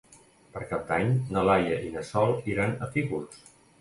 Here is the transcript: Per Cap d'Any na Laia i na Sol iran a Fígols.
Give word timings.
Per 0.53 0.61
Cap 0.69 0.87
d'Any 0.91 1.11
na 1.35 1.43
Laia 1.49 1.77
i 1.89 1.93
na 1.99 2.03
Sol 2.13 2.33
iran 2.55 2.75
a 2.87 2.89
Fígols. 2.97 3.45